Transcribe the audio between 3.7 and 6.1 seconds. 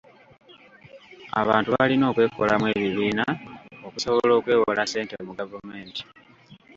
okusobola okwewola ssente mu gavumenti.